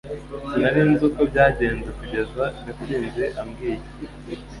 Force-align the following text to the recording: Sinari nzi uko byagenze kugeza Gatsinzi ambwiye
Sinari 0.49 0.81
nzi 0.91 1.03
uko 1.07 1.21
byagenze 1.31 1.89
kugeza 1.99 2.43
Gatsinzi 2.65 3.25
ambwiye 3.41 3.85